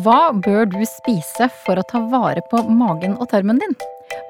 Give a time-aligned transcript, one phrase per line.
[0.00, 3.74] Hva bør du spise for å ta vare på magen og tarmen din?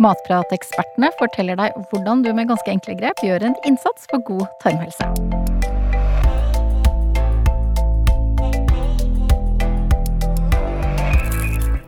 [0.02, 5.06] Matpratekspertene forteller deg hvordan du med ganske enkle grep gjør en innsats for god tarmhelse.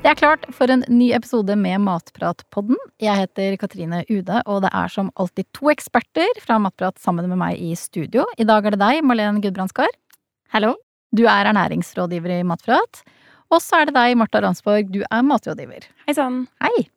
[0.04, 2.78] Det er klart for en ny episode med Matpratpodden.
[3.02, 7.42] Jeg heter Katrine Ude, og det er som alltid to eksperter fra Matprat sammen med
[7.42, 8.28] meg i studio.
[8.38, 9.90] I dag er det deg, Malene Gudbrandskar.
[10.54, 10.76] Hallo.
[11.10, 13.02] Du er ernæringsrådgiver i Matprat.
[13.54, 14.90] Og så er det deg, Marta Ransborg.
[14.90, 15.86] Du er matrådgiver.
[16.08, 16.44] Hei sann.
[16.64, 16.88] Hei.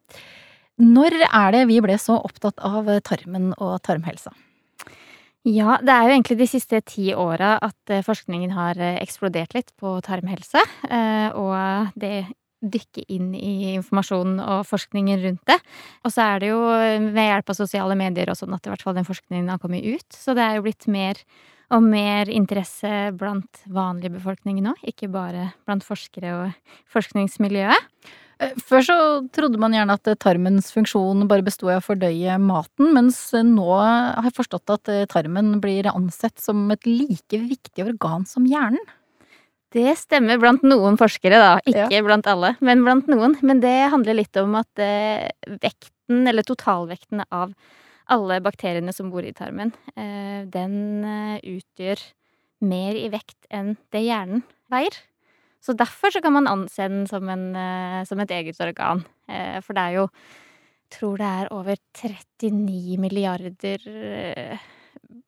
[0.82, 4.34] Når er det vi ble så opptatt av tarmen og tarmhelsa?
[5.48, 9.54] Ja, det er jo egentlig de siste ti åra at eh, forskningen har eh, eksplodert
[9.56, 10.64] litt på tarmhelse.
[10.90, 12.28] Eh, og det
[12.58, 15.60] dykke inn i informasjonen og forskningen rundt det.
[16.04, 18.84] Og så er det jo ved hjelp av sosiale medier og sånn at i hvert
[18.84, 20.10] fall den forskningen har kommet ut.
[20.10, 21.22] Så det er jo blitt mer
[21.74, 27.92] og mer interesse blant vanlig befolkning nå, ikke bare blant forskere og forskningsmiljøet.
[28.68, 28.98] Før så
[29.34, 34.28] trodde man gjerne at tarmens funksjon bare bestod i å fordøye maten, mens nå har
[34.28, 38.84] jeg forstått at tarmen blir ansett som et like viktig organ som hjernen.
[39.74, 41.56] Det stemmer blant noen forskere, da.
[41.68, 42.04] Ikke ja.
[42.06, 43.36] blant alle, men blant noen.
[43.44, 45.28] Men det handler litt om at eh,
[45.60, 47.52] vekten, eller totalvekten av
[48.14, 52.02] alle bakteriene som bor i tarmen, eh, den eh, utgjør
[52.68, 54.96] mer i vekt enn det hjernen veier.
[55.62, 59.04] Så derfor så kan man anse den som, en, eh, som et eget organ.
[59.28, 60.10] For det er jo
[60.88, 63.82] jeg tror det er over 39 milliarder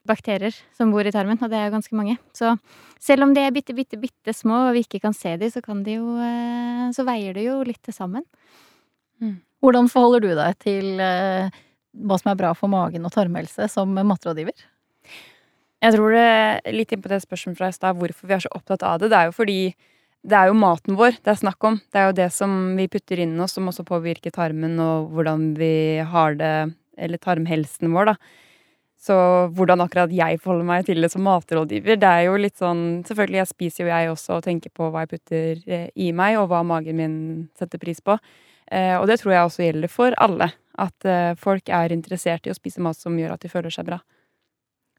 [0.07, 2.15] bakterier som bor i tarmen, og det er jo ganske mange.
[2.31, 2.53] Så
[2.95, 5.59] selv om de er bitte, bitte, bitte små og vi ikke kan se dem, så
[5.59, 6.15] kan de jo
[6.95, 8.23] Så veier det jo litt til sammen.
[9.19, 9.41] Mm.
[9.59, 11.03] Hvordan forholder du deg til
[11.93, 14.55] hva som er bra for magen og tarmhelse som matrådgiver?
[15.79, 18.51] Jeg tror det litt inn på det spørsmålet fra i stad, hvorfor vi er så
[18.55, 19.11] opptatt av det.
[19.13, 19.61] Det er jo fordi
[20.27, 21.79] det er jo maten vår det er snakk om.
[21.87, 25.53] Det er jo det som vi putter inn oss, som også påvirker tarmen og hvordan
[25.59, 25.73] vi
[26.03, 26.53] har det,
[26.99, 28.17] eller tarmhelsen vår, da.
[28.99, 29.15] Så
[29.55, 33.39] hvordan akkurat jeg forholder meg til det som matrådgiver, det er jo litt sånn Selvfølgelig,
[33.39, 36.49] jeg spiser jo jeg også og tenker på hva jeg putter eh, i meg, og
[36.51, 37.15] hva magen min
[37.55, 38.17] setter pris på.
[38.67, 40.49] Eh, og det tror jeg også gjelder for alle.
[40.79, 43.89] At eh, folk er interessert i å spise mat som gjør at de føler seg
[43.89, 43.99] bra.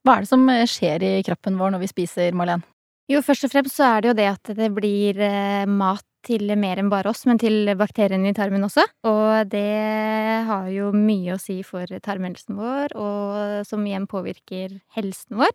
[0.04, 2.62] Hva er det som skjer i kroppen vår når vi spiser, Marlen?
[3.10, 5.18] Jo, først og fremst så er det jo det at det blir
[5.66, 8.84] mat til mer enn bare oss, men til bakteriene i tarmen også.
[9.08, 15.38] Og det har jo mye å si for tarmhelsen vår, og som igjen påvirker helsen
[15.40, 15.54] vår.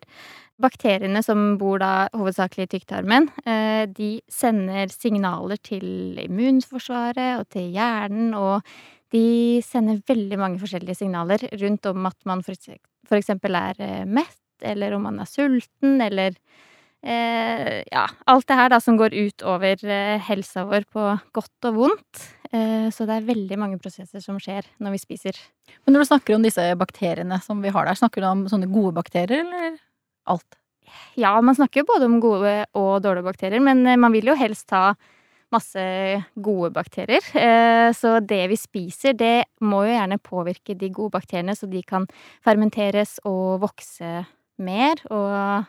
[0.62, 7.70] Bakteriene som bor da hovedsakelig i tykktarmen, eh, de sender signaler til immunforsvaret og til
[7.76, 8.62] hjernen, og
[9.14, 9.26] de
[9.64, 14.96] sender veldig mange forskjellige signaler rundt om at man for eksempel er eh, mett, eller
[14.96, 16.34] om man er sulten, eller
[17.04, 21.06] eh, ja, alt det her da som går ut over eh, helsa vår på
[21.36, 22.26] godt og vondt.
[22.52, 25.40] Eh, så det er veldig mange prosesser som skjer når vi spiser.
[25.84, 28.70] Men når du snakker om disse bakteriene som vi har der, snakker du om sånne
[28.70, 29.76] gode bakterier, eller
[30.30, 30.58] alt?
[31.18, 34.38] Ja, man snakker jo både om gode og dårlige bakterier, men eh, man vil jo
[34.38, 34.94] helst ha
[35.54, 35.82] masse
[36.34, 37.22] gode bakterier.
[37.36, 41.82] Eh, så det vi spiser, det må jo gjerne påvirke de gode bakteriene, så de
[41.86, 42.08] kan
[42.44, 44.24] fermenteres og vokse
[44.62, 45.02] mer.
[45.10, 45.66] Og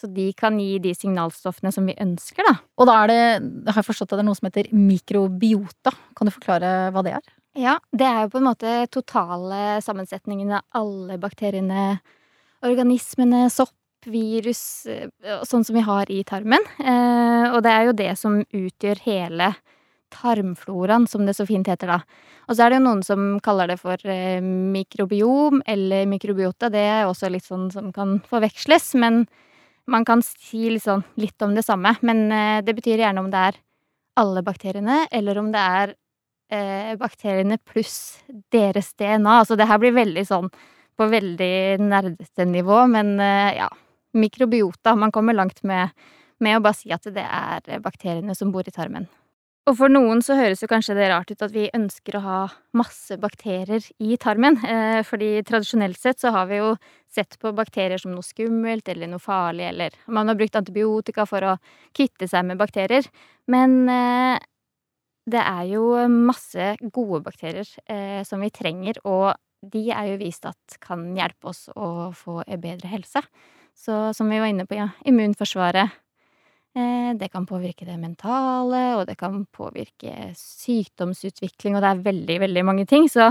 [0.00, 2.56] så de kan gi de signalstoffene som vi ønsker, da.
[2.80, 3.22] Og da er det,
[3.70, 5.94] har jeg forstått at det er noe som heter mikrobiota.
[6.18, 7.32] Kan du forklare hva det er?
[7.54, 12.00] Ja, det er jo på en måte totale sammensetningen av alle bakteriene,
[12.66, 13.76] organismene, sopp,
[14.06, 15.08] virus, eh,
[15.46, 16.62] sånn som vi har i tarmen.
[16.80, 19.54] Eh, og det er jo det som utgjør hele
[20.14, 21.98] tarmfloraen, som det så fint heter da.
[22.48, 26.70] Og så er det jo noen som kaller det for eh, mikrobiom eller mikrobiota.
[26.70, 29.24] Det er også litt sånn som kan forveksles, men
[29.90, 32.30] man kan si liksom litt om det samme, men
[32.64, 33.58] det betyr gjerne om det er
[34.16, 39.42] alle bakteriene, eller om det er bakteriene pluss deres DNA.
[39.42, 40.48] Altså det her blir veldig sånn
[40.96, 43.68] på veldig nerdete nivå, men ja.
[44.14, 44.94] Mikrobiota.
[44.98, 45.92] Man kommer langt med,
[46.42, 49.08] med å bare si at det er bakteriene som bor i tarmen.
[49.64, 52.40] Og for noen så høres jo kanskje det rart ut at vi ønsker å ha
[52.76, 54.58] masse bakterier i tarmen.
[54.60, 56.74] Eh, fordi tradisjonelt sett så har vi jo
[57.08, 61.48] sett på bakterier som noe skummelt eller noe farlig, eller man har brukt antibiotika for
[61.48, 61.54] å
[61.96, 63.08] kvitte seg med bakterier.
[63.48, 64.36] Men eh,
[65.32, 69.32] det er jo masse gode bakterier eh, som vi trenger, og
[69.64, 73.24] de er jo vist at kan hjelpe oss å få bedre helse.
[73.74, 76.00] Så som vi var inne på, ja, immunforsvaret
[76.74, 82.38] Eh, det kan påvirke det mentale, og det kan påvirke sykdomsutvikling, og det er veldig,
[82.42, 83.06] veldig mange ting.
[83.10, 83.30] Så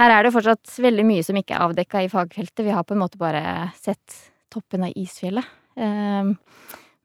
[0.00, 2.64] her er det fortsatt veldig mye som ikke er avdekka i fagfeltet.
[2.66, 4.16] Vi har på en måte bare sett
[4.50, 5.46] toppen av isfjellet.
[5.78, 6.34] Ehm,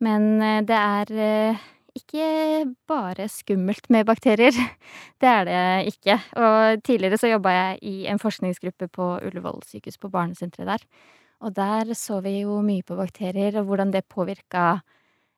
[0.01, 1.61] men eh, det er eh,
[2.01, 4.57] ikke bare skummelt med bakterier.
[5.21, 5.61] Det er det
[5.91, 6.15] ikke.
[6.39, 10.85] Og tidligere så jobba jeg i en forskningsgruppe på Ullevål sykehus, på barnesenteret der.
[11.39, 14.81] Og der så vi jo mye på bakterier, og hvordan det påvirka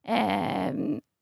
[0.02, 0.74] eh,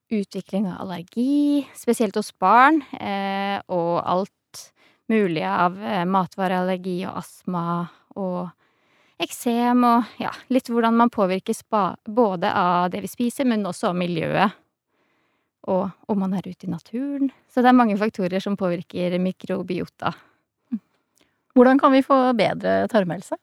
[0.09, 4.63] utvikling av allergi, spesielt hos barn, eh, og alt
[5.11, 7.65] mulig av eh, matvareallergi og astma
[8.15, 8.49] og
[9.19, 11.65] eksem og ja, litt hvordan man påvirkes
[12.07, 14.55] både av det vi spiser, men også av miljøet.
[15.69, 17.27] Og om man er ute i naturen.
[17.51, 20.13] Så det er mange faktorer som påvirker mikrobiota.
[21.53, 23.35] Hvordan kan vi få bedre tarmhelse?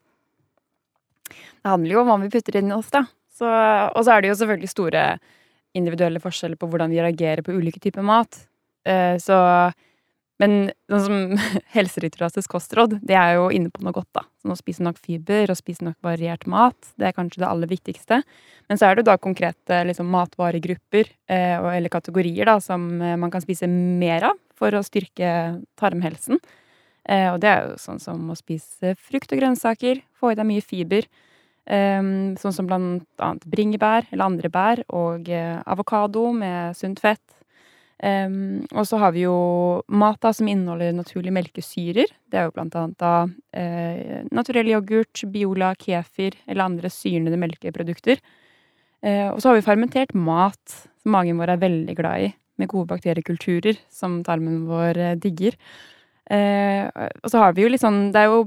[1.31, 3.06] Det handler jo om hva vi putter inn i oss, da.
[3.40, 5.08] og så er det jo selvfølgelig store
[5.76, 8.46] individuelle forskjeller på hvordan vi reagerer på ulike typer mat.
[8.87, 9.73] Eh, så
[10.37, 11.38] Men sånn som
[11.76, 14.26] Helsedirektoratets kostråd, det er jo inne på noe godt, da.
[14.43, 16.76] Sånn å spise nok fiber og spise nok variert mat.
[17.00, 18.19] Det er kanskje det aller viktigste.
[18.69, 23.17] Men så er det jo da konkrete liksom, matvaregrupper eh, eller kategorier da, som eh,
[23.17, 25.31] man kan spise mer av for å styrke
[25.81, 26.37] tarmhelsen.
[27.06, 30.64] Og det er jo sånn som å spise frukt og grønnsaker, få i deg mye
[30.64, 31.06] fiber.
[31.66, 37.24] Um, sånn som blant annet bringebær eller andre bær, og uh, avokado med sunt fett.
[37.96, 39.34] Um, og så har vi jo
[39.88, 42.12] mat da som inneholder naturlige melkesyrer.
[42.30, 43.12] Det er jo blant annet da
[43.56, 48.20] eh, naturell yoghurt, Biola, kefir eller andre syrnede melkeprodukter.
[49.00, 50.60] Eh, og så har vi fermentert mat,
[51.00, 52.30] som magen vår er veldig glad i,
[52.60, 55.56] med gode bakteriekulturer som tarmen vår digger.
[56.26, 56.87] Eh,
[57.23, 58.40] og så har vi jo litt sånn Det er jo,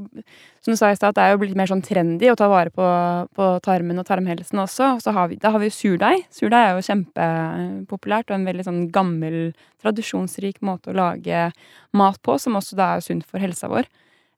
[0.59, 2.73] som du sa i stad, det er jo blitt mer sånn trendy å ta vare
[2.75, 2.87] på,
[3.37, 4.89] på tarmen og tarmhelsen også.
[4.97, 6.25] Og så har vi, da har vi jo surdeig.
[6.35, 9.39] Surdeig er jo kjempepopulært og en veldig sånn gammel,
[9.79, 11.47] tradisjonsrik måte å lage
[11.95, 13.87] mat på, som også da er sunt for helsa vår.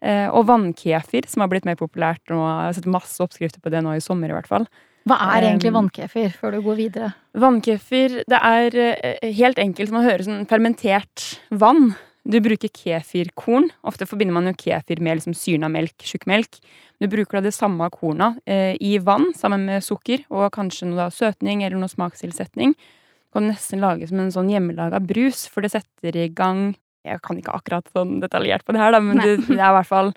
[0.02, 2.40] Eh, og vannkefir, som har blitt mer populært nå.
[2.42, 4.70] Jeg har sett masse oppskrifter på det nå i sommer, i hvert fall.
[5.10, 7.12] Hva er egentlig vannkefir, før du går videre?
[7.42, 11.96] Vannkefir, det er eh, helt enkelt som å høre sånn fermentert vann.
[12.22, 13.72] Du bruker kefirkorn.
[13.88, 16.60] Ofte forbinder man jo kefir med liksom syrna melk, tjukk melk.
[17.02, 21.00] Du bruker da det samme korna eh, i vann sammen med sukker og kanskje noe
[21.00, 22.76] da søtning eller noe smakstilsetning.
[22.78, 27.18] Du kan nesten lage som en sånn hjemmelaga brus, for det setter i gang Jeg
[27.26, 29.90] kan ikke akkurat sånn detaljert på det her, da, men det, det, er i hvert
[29.90, 30.12] fall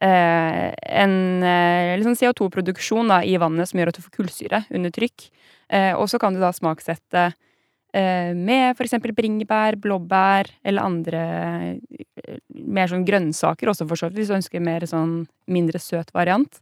[0.00, 5.26] eh, en eh, liksom CO2-produksjon i vannet som gjør at du får kullsyre under trykk.
[5.68, 7.26] Eh, og så kan du da smaksette
[7.92, 8.94] med f.eks.
[9.12, 11.24] bringebær, blåbær eller andre
[11.76, 16.12] eh, mer sånn grønnsaker også, for så vidt, hvis du ønsker mer sånn mindre søt
[16.16, 16.60] variant.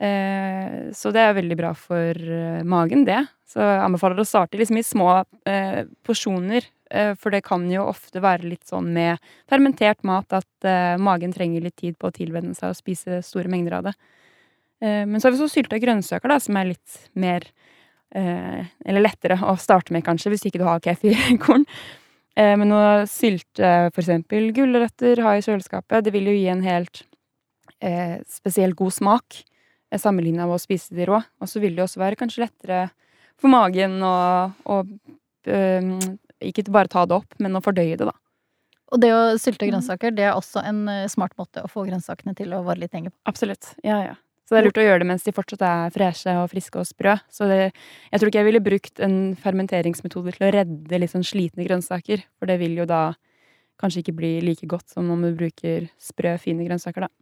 [0.00, 2.18] Eh, så det er veldig bra for
[2.66, 3.22] magen, det.
[3.46, 5.22] Så jeg anbefaler å starte liksom i små
[6.06, 6.66] porsjoner,
[7.18, 9.18] for det kan jo ofte være litt sånn med
[9.50, 10.68] fermentert mat at
[10.98, 13.92] magen trenger litt tid på å tilvenne seg og spise store mengder av det.
[14.82, 17.79] men så har vi så sylta grønnsaker, da, som er litt mer Eh,
[18.10, 21.66] eller lettere å starte med, kanskje, hvis ikke du har kefirkorn.
[22.38, 27.02] Eh, men å sylte eksempel gulrøtter, ha i kjøleskapet, det vil jo gi en helt
[27.82, 31.20] eh, spesielt god smak eh, sammenligna med å spise de rå.
[31.40, 32.86] Og så vil det også være kanskje lettere
[33.40, 34.16] for magen å,
[34.50, 34.80] å
[35.50, 35.92] eh,
[36.50, 38.16] ikke bare ta det opp, men å fordøye det, da.
[38.90, 42.34] Og det å sylte grønnsaker, det er også en eh, smart måte å få grønnsakene
[42.38, 43.20] til å vare litt lenger på.
[43.30, 43.74] Absolutt.
[43.86, 44.18] Ja, ja.
[44.50, 46.86] Så det er lurt å gjøre det mens de fortsatt er freshe og friske og
[46.88, 47.12] sprø.
[47.30, 47.58] Så det,
[48.10, 52.24] jeg tror ikke jeg ville brukt en fermenteringsmetode til å redde litt sånn slitne grønnsaker.
[52.34, 53.12] For det vil jo da
[53.78, 57.12] kanskje ikke bli like godt som om du bruker sprø, fine grønnsaker, da.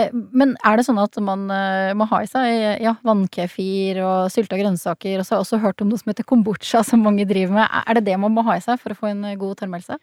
[0.00, 4.32] Eh, men er det sånn at man uh, må ha i seg ja, vannkefir og
[4.32, 5.20] sylta grønnsaker?
[5.20, 7.82] Og så har jeg også hørt om noe som heter kombucha, som mange driver med.
[7.84, 10.00] Er det det man må ha i seg for å få en god tarmhelse?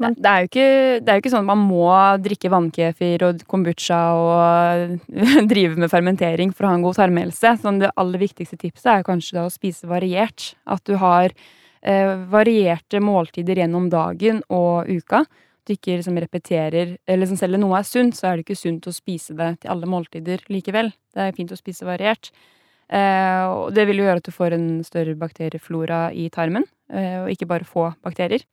[0.00, 0.66] Men det er, ikke,
[1.02, 1.86] det er jo ikke sånn at man må
[2.22, 5.12] drikke vannkefir og kombucha og
[5.52, 7.56] drive med fermentering for å ha en god tarmhelse.
[7.62, 10.52] Sånn det aller viktigste tipset er kanskje da å spise variert.
[10.64, 15.24] At du har eh, varierte måltider gjennom dagen og uka.
[15.26, 18.46] At du ikke liksom repeterer Eller liksom selv om noe er sunt, så er det
[18.48, 20.90] ikke sunt å spise det til alle måltider likevel.
[21.14, 22.32] Det er fint å spise variert.
[22.92, 27.22] Eh, og det vil jo gjøre at du får en større bakterieflora i tarmen, eh,
[27.22, 28.44] og ikke bare få bakterier.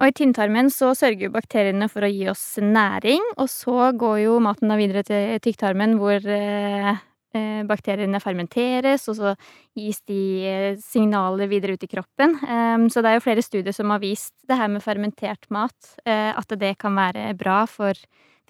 [0.00, 4.24] Og i tynntarmen så sørger jo bakteriene for å gi oss næring, og så går
[4.24, 6.90] jo maten da videre til tykktarmen, hvor eh,
[7.36, 9.34] eh, bakteriene fermenteres, og så
[9.78, 10.20] gis de
[10.50, 12.34] eh, signaler videre ut i kroppen.
[12.42, 15.94] Um, så det er jo flere studier som har vist det her med fermentert mat,
[16.04, 17.98] at det kan være bra for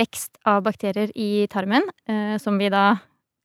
[0.00, 1.84] vekst av bakterier i tarmen,
[2.42, 2.96] som vi da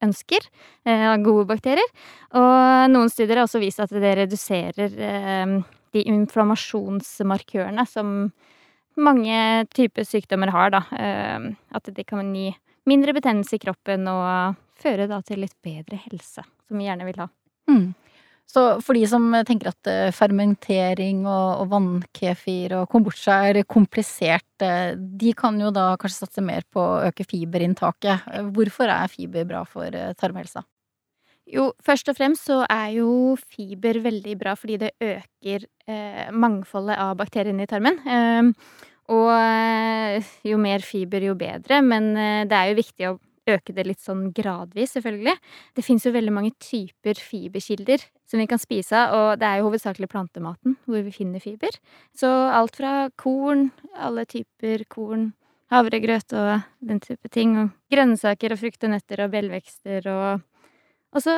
[0.02, 0.48] ønsker.
[0.88, 1.92] Uh, gode bakterier.
[2.32, 4.96] Og noen studier har også vist at det reduserer
[5.96, 8.32] de inflammasjonsmarkørene som
[9.00, 10.84] mange typer sykdommer har, da.
[10.98, 12.52] Ehm, at de kan gi
[12.90, 17.22] mindre betennelse i kroppen og føre da til litt bedre helse, som vi gjerne vil
[17.24, 17.30] ha.
[17.70, 17.90] Mm.
[18.50, 24.96] Så for de som tenker at eh, fermentering og, vannkefir og kombucha er komplisert, eh,
[24.98, 28.26] de kan jo da kanskje satse mer på å øke fiberinntaket.
[28.56, 30.66] Hvorfor er fiber bra for eh, tarmhelsa?
[31.50, 37.00] Jo, først og fremst så er jo fiber veldig bra fordi det øker eh, mangfoldet
[37.02, 37.98] av bakteriene i tarmen.
[38.06, 38.52] Eh,
[39.10, 43.18] og jo mer fiber, jo bedre, men eh, det er jo viktig å
[43.50, 45.34] øke det litt sånn gradvis, selvfølgelig.
[45.74, 49.60] Det fins jo veldig mange typer fiberkilder som vi kan spise av, og det er
[49.60, 51.74] jo hovedsakelig plantematen hvor vi finner fiber.
[52.14, 55.32] Så alt fra korn, alle typer korn,
[55.74, 60.46] havregrøt og den type ting, og grønnsaker og frukt og nøtter og bjellvekster og
[61.16, 61.36] og så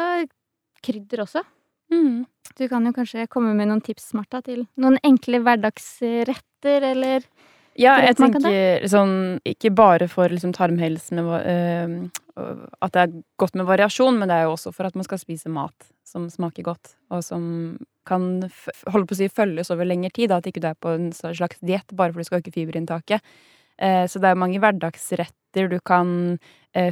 [0.83, 1.43] krydder også.
[1.91, 2.25] Mm.
[2.57, 7.25] Du kan jo kanskje komme med noen tips, Marta, til noen enkle hverdagsretter, eller
[7.79, 13.13] Ja, jeg tenker sånn ikke bare for liksom tarmhelsen med, va- eh, at det er
[13.39, 16.27] godt med variasjon, men det er jo også for at man skal spise mat som
[16.29, 18.41] smaker godt, og som kan
[18.91, 21.11] holde på å si følges over lengre tid, da, at ikke du er på en
[21.15, 23.21] slags diett bare fordi du skal øke fiberinntaket.
[23.81, 26.39] Uh, så det er mange hverdagsretter du kan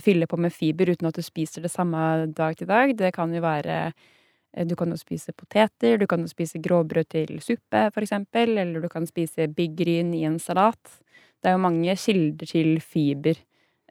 [0.03, 2.91] fylle på med fiber uten at du spiser det samme dag til dag.
[2.97, 7.09] Det kan jo være eh, Du kan jo spise poteter, du kan jo spise gråbrød
[7.09, 10.99] til suppe, for eksempel, eller du kan spise byggryn i en salat.
[11.39, 13.35] Det er jo mange kilder til fiber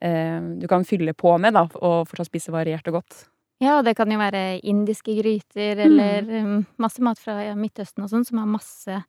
[0.03, 3.25] eh, du kan fylle på med, da, og fortsatt spise variert og godt.
[3.61, 6.59] Ja, det kan jo være indiske gryter eller mm.
[6.79, 9.01] masse mat fra ja, Midtøsten og sånn, som har masse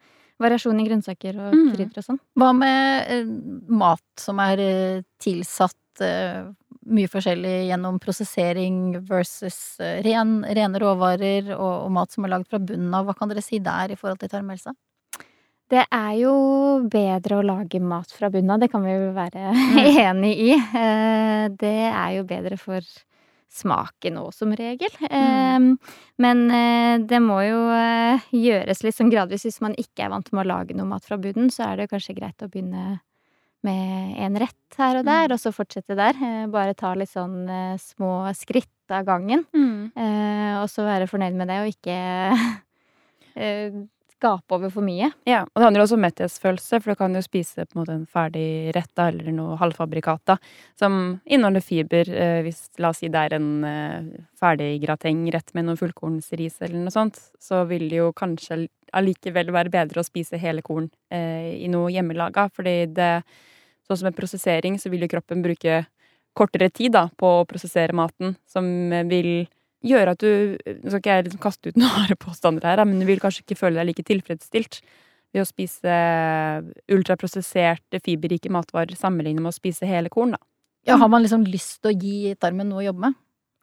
[0.42, 1.68] variasjon i grønnsaker og Mm.
[1.76, 2.20] krydder og sånn.
[2.40, 3.26] Hva med eh,
[3.70, 6.48] mat som er eh, tilsatt eh,
[6.94, 12.50] mye forskjellig gjennom prosessering versus eh, ren, rene råvarer og, og mat som er lagd
[12.52, 13.08] fra bunnen av?
[13.08, 14.74] Hva kan dere si der i forhold til tarmhelse?
[15.70, 16.32] Det er jo
[16.90, 19.52] bedre å lage mat fra bunnen av, det kan vi jo være
[20.08, 20.50] enig i.
[20.58, 22.82] Eh, Det er jo bedre for
[23.50, 24.94] smaken òg, som regel.
[25.10, 25.72] Mm.
[26.22, 27.62] Men eh, det må jo
[28.38, 29.46] gjøres litt sånn gradvis.
[29.48, 31.90] Hvis man ikke er vant med å lage noe mat fra bunnen, så er det
[31.94, 33.00] kanskje greit å begynne
[33.68, 36.18] med en rett her og der, og så fortsette der.
[36.24, 39.46] Eh, Bare ta litt sånn eh, små skritt av gangen.
[39.96, 41.98] Eh, og så være fornøyd med det, og ikke
[43.36, 43.80] eh,
[44.20, 45.10] gape over for mye.
[45.28, 47.96] Ja, og det handler også om metthetsfølelse, for du kan jo spise på en måte
[47.96, 50.36] en ferdig rett da, eller noe halvfabrikat
[50.80, 52.12] som inneholder fiber.
[52.12, 56.84] Eh, hvis, la oss si det er en eh, ferdig gratengrett med noe fullkornsris eller
[56.84, 61.56] noe sånt, så vil det jo kanskje allikevel være bedre å spise hele korn eh,
[61.64, 63.14] i noe hjemmelaga, fordi det
[63.90, 65.80] Sånn som med prosessering, så vil jo kroppen bruke
[66.38, 69.48] kortere tid da, på å prosessere maten, som eh, vil
[69.82, 73.02] gjøre at du Nå skal ikke jeg liksom kaste ut noen harde påstander her, men
[73.02, 74.82] du vil kanskje ikke føle deg like tilfredsstilt
[75.34, 75.96] ved å spise
[76.94, 80.42] ultraprosesserte, fiberrike matvarer sammenlignet med å spise hele korn, da.
[80.88, 83.18] Ja, har man liksom lyst til å gi tarmen noe å jobbe med?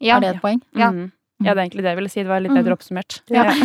[0.04, 0.61] Ja, Er det et poeng?
[0.76, 0.90] Ja.
[0.90, 1.12] Mhm.
[1.45, 2.23] Ja, det er egentlig det jeg ville si.
[2.23, 3.21] Det var litt bedre oppsummert.
[3.33, 3.50] Ja.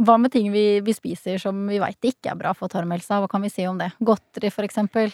[0.00, 3.20] Hva med ting vi, vi spiser som vi veit ikke er bra for tarmhelsa?
[3.20, 3.90] Hva kan vi si om det?
[4.04, 5.12] Godteri, for eksempel.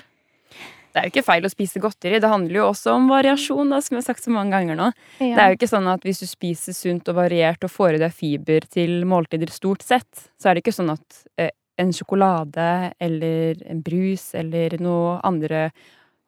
[0.97, 2.21] Det er jo ikke feil å spise godteri.
[2.23, 4.87] Det handler jo også om variasjon, da, som jeg har sagt så mange ganger nå.
[5.19, 8.01] Det er jo ikke sånn at hvis du spiser sunt og variert og får i
[8.01, 10.09] deg fiber til måltider stort sett,
[10.41, 11.53] så er det ikke sånn at eh,
[11.83, 12.69] en sjokolade
[13.03, 15.69] eller en brus eller noe andre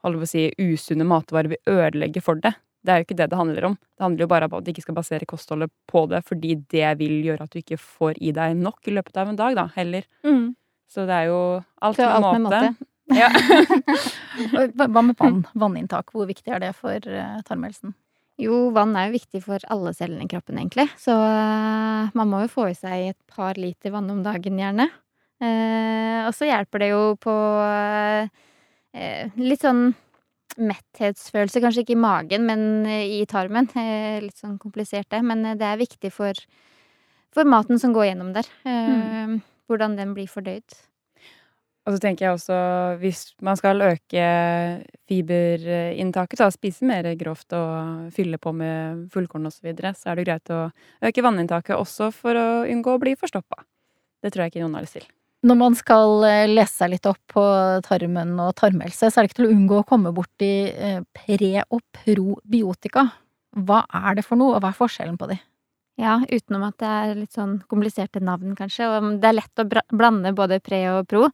[0.05, 2.52] holdt på å si, usunne matvarer vil ødelegge for det.
[2.85, 3.75] Det er jo ikke det det handler om.
[3.77, 6.93] Det handler jo bare om at du ikke skal basere kostholdet på det, fordi det
[7.01, 9.67] vil gjøre at du ikke får i deg nok i løpet av en dag, da,
[9.75, 10.07] heller.
[10.27, 10.53] Mm.
[10.89, 11.41] Så det er jo
[11.85, 12.63] alt med alt med måte.
[12.69, 12.93] måte.
[13.09, 13.31] Ja.
[14.77, 15.39] Hva med vann?
[15.57, 17.95] Vanninntak, hvor viktig er det for eh, tarmhelsen?
[18.39, 20.85] Jo, vann er jo viktig for alle cellene i kroppen, egentlig.
[21.01, 24.87] Så uh, man må jo få i seg et par liter vann om dagen, gjerne.
[25.43, 27.35] Uh, og så hjelper det jo på
[28.95, 29.89] eh, litt sånn
[30.59, 33.71] metthetsfølelse, kanskje ikke i magen, men eh, i tarmen.
[33.79, 35.23] Eh, litt sånn komplisert, det.
[35.25, 36.37] Men eh, det er viktig for,
[37.35, 38.49] for maten som går gjennom der.
[38.67, 39.38] Mm.
[39.69, 40.77] Hvordan den blir fordøyd.
[41.88, 42.57] Og så tenker jeg også,
[43.00, 44.25] hvis man skal øke
[45.09, 50.21] fiberinntaket, da, spise mer grovt og fylle på med fullkorn osv., så, videre, så er
[50.21, 50.67] det greit å
[51.09, 53.65] øke vanninntaket også for å unngå å bli forstoppa.
[54.21, 55.09] Det tror jeg ikke noen har lyst til.
[55.47, 57.42] Når man skal eh, lese seg litt opp på
[57.87, 61.66] tarmen og tarmhelse, så er det ikke til å unngå å komme borti eh, pre-
[61.71, 63.07] og probiotika.
[63.54, 65.38] Hva er det for noe, og hva er forskjellen på de?
[65.99, 68.87] Ja, utenom at det er litt sånn kompliserte navn, kanskje.
[68.90, 71.25] Og det er lett å blande både pre og pro.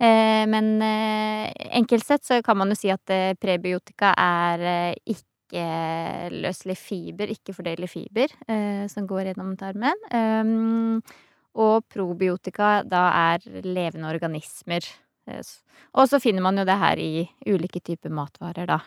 [0.00, 5.16] Eh, men enkelt sett så kan man jo si at prebiotika er eh,
[5.50, 10.06] ikke-løselig fiber, ikke fordelig fiber, eh, som går gjennom tarmen.
[10.12, 11.00] Um,
[11.58, 14.84] og probiotika da er levende organismer.
[15.26, 15.42] Eh,
[15.94, 18.80] Og så finner man jo det her i ulike typer matvarer, da.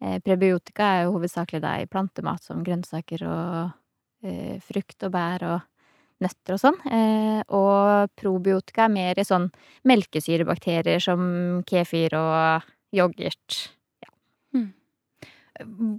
[0.00, 3.72] Eh, prebiotika er jo hovedsakelig da i plantemat som grønnsaker og
[4.24, 5.60] eh, frukt og bær og
[6.20, 6.76] nøtter og sånn.
[7.48, 9.46] Og probiotika er mer i sånn
[9.88, 13.70] melkesyrebakterier som kefir og yoghurt.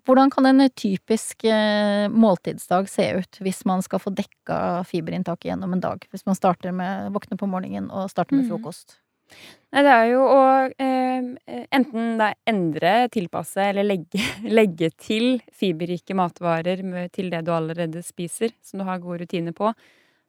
[0.06, 4.58] Hvordan kan en typisk eh, måltidsdag se ut hvis man skal få dekka
[4.90, 6.04] fiberinntaket gjennom en dag?
[6.12, 8.52] Hvis man starter med våkne på morgenen og starter med Mm.
[8.52, 8.98] frokost.
[9.72, 10.42] Nei, det er jo å
[10.76, 14.20] eh, enten da endre, tilpasse eller legge,
[14.60, 19.56] legge til fiberrike matvarer med, til det du allerede spiser, som du har gode rutiner
[19.56, 19.72] på.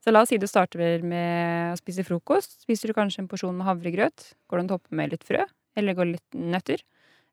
[0.03, 2.63] Så la oss si du starter med å spise frokost.
[2.63, 4.33] Spiser du kanskje en porsjon med havregrøt.
[4.51, 5.45] Går det an å toppe med litt frø,
[5.79, 6.83] eller går litt nøtter.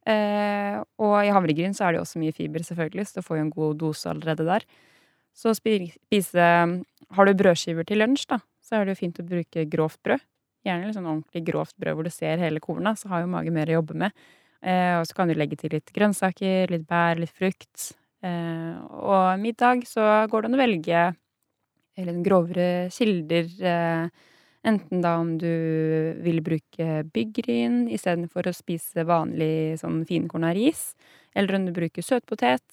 [0.10, 3.40] Eh, og i havregryn så er det jo også mye fiber, selvfølgelig, så du får
[3.40, 4.66] jo en god dose allerede der.
[5.38, 6.48] Så spise
[7.16, 10.26] Har du brødskiver til lunsj, da, så er det jo fint å bruke grovt brød.
[10.68, 13.56] Gjerne litt sånn ordentlig grovt brød hvor du ser hele korna, så har jo magen
[13.56, 14.28] mer å jobbe med.
[14.60, 17.94] Eh, og så kan du legge til litt grønnsaker, litt bær, litt frukt.
[18.26, 21.06] Eh, og middag så går det an å velge
[22.00, 23.48] litt grovere kilder.
[23.60, 24.28] Eh,
[24.68, 25.50] enten da om du
[26.24, 30.94] vil bruke byggryn istedenfor å spise vanlig sånn finkorna ris.
[31.38, 32.66] Eller om du bruker søtpotet.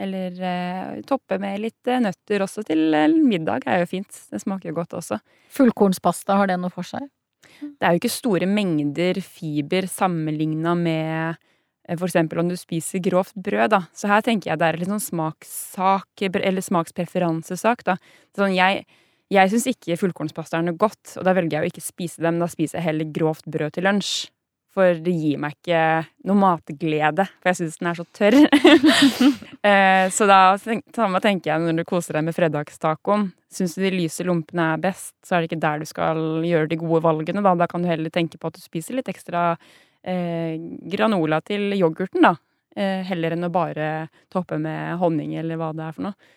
[0.00, 4.22] Eller eh, toppe med litt eh, nøtter også til eh, middag er jo fint.
[4.30, 5.20] Det smaker jo godt også.
[5.54, 7.06] Fullkornspasta, har det noe for seg?
[7.60, 11.36] Det er jo ikke store mengder fiber sammenligna med
[11.86, 13.84] eh, for eksempel om du spiser grovt brød, da.
[13.94, 17.98] Så her tenker jeg det er litt sånn smakssak, eller smakspreferansesak, da.
[18.34, 18.82] Sånn jeg
[19.32, 22.40] jeg syns ikke fullkornspasta er noe godt, og da velger jeg å ikke spise dem.
[22.42, 24.14] da spiser jeg heller grovt brød til lunsj.
[24.74, 25.80] For det gir meg ikke
[26.26, 28.40] noe matglede, for jeg syns den er så tørr.
[29.64, 33.30] Eh, så da samme tenker jeg når du koser deg med fredagstacoen.
[33.48, 36.68] Syns du de lyse lompene er best, så er det ikke der du skal gjøre
[36.68, 37.40] de gode valgene.
[37.40, 39.54] Da, da kan du heller tenke på at du spiser litt ekstra
[40.04, 40.60] eh,
[40.92, 42.34] granola til yoghurten, da.
[42.76, 43.88] Eh, heller enn å bare
[44.28, 46.32] toppe med honning eller hva det er for noe.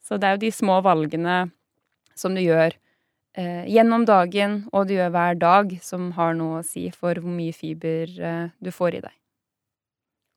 [0.00, 1.42] Så det er jo de små valgene
[2.14, 2.74] som du gjør
[3.36, 7.32] eh, gjennom dagen, og du gjør hver dag, som har noe å si for hvor
[7.32, 9.14] mye fiber eh, du får i deg.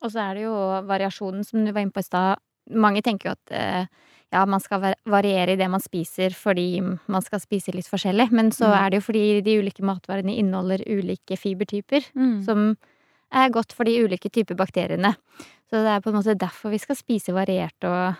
[0.04, 2.38] Og så er det jo variasjonen, som du var inne på i stad.
[2.76, 3.88] Mange tenker jo at eh,
[4.34, 8.28] ja, man skal variere i det man spiser fordi man skal spise litt forskjellig.
[8.36, 8.76] Men så Mm.
[8.80, 12.06] er det jo fordi de ulike matvarene inneholder ulike fibertyper.
[12.18, 12.44] Mm.
[12.46, 12.78] Som
[13.32, 15.16] er godt for de ulike typer bakteriene.
[15.70, 18.16] Så det er på en måte derfor vi skal spise variert og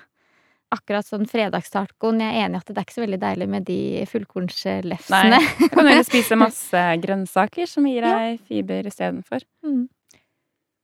[0.74, 2.22] akkurat sånn fredagstacoen.
[2.24, 3.80] Jeg er enig i at det er ikke så veldig deilig med de
[4.12, 5.40] fullkornslefsene.
[5.60, 8.16] Du kan heller spise masse grønnsaker som gir Ja.
[8.20, 9.46] deg fiber istedenfor.
[9.66, 9.86] Mm.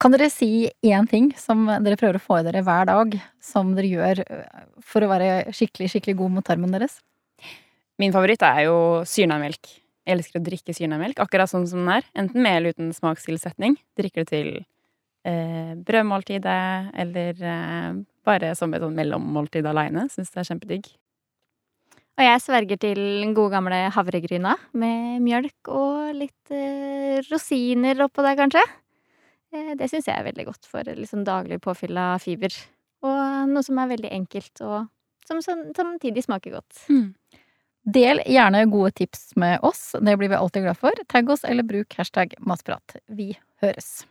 [0.01, 3.75] Kan dere si én ting som dere prøver å få i dere hver dag, som
[3.77, 4.45] dere gjør øh,
[4.81, 6.99] for å være skikkelig, skikkelig god mot tarmen deres?
[8.01, 9.61] Min favoritt er jo syrnamelk.
[10.07, 12.07] Jeg elsker å drikke syrnamelk, akkurat sånn som den er.
[12.17, 13.75] Enten med eller uten smakstilsetning.
[13.99, 14.49] Drikker det til
[15.29, 20.07] eh, brødmåltidet, eller eh, bare som et sånn mellommåltid aleine.
[20.13, 20.91] Syns det er kjempedigg.
[22.19, 28.21] Og jeg sverger til den gode gamle havregryna med mjølk og litt eh, rosiner oppå
[28.25, 28.62] der, kanskje.
[29.55, 32.53] Eh, det syns jeg er veldig godt for liksom daglig påfyll av fiber.
[33.01, 34.91] Og noe som er veldig enkelt, og
[35.25, 36.84] som som- samtidig smaker godt.
[37.91, 40.91] Del gjerne gode tips med oss, det blir vi alltid glad for.
[41.10, 42.99] Tagg oss eller bruk hashtag matprat.
[43.10, 43.31] Vi
[43.63, 44.05] høres.